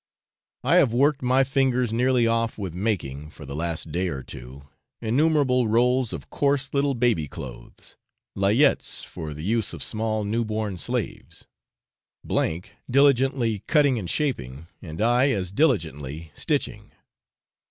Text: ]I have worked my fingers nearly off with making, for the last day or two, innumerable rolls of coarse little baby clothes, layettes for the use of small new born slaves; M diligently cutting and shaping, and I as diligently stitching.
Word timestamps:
]I 0.73 0.77
have 0.77 0.93
worked 0.95 1.21
my 1.21 1.43
fingers 1.43 1.93
nearly 1.93 2.25
off 2.25 2.57
with 2.57 2.73
making, 2.73 3.29
for 3.29 3.45
the 3.45 3.55
last 3.55 3.91
day 3.91 4.07
or 4.07 4.23
two, 4.23 4.63
innumerable 4.99 5.67
rolls 5.67 6.11
of 6.11 6.31
coarse 6.31 6.73
little 6.73 6.95
baby 6.95 7.27
clothes, 7.27 7.97
layettes 8.35 9.03
for 9.05 9.31
the 9.35 9.43
use 9.43 9.73
of 9.73 9.83
small 9.83 10.23
new 10.23 10.43
born 10.43 10.79
slaves; 10.79 11.45
M 12.27 12.61
diligently 12.89 13.59
cutting 13.67 13.99
and 13.99 14.09
shaping, 14.09 14.65
and 14.81 14.99
I 15.03 15.29
as 15.29 15.51
diligently 15.51 16.31
stitching. 16.33 16.93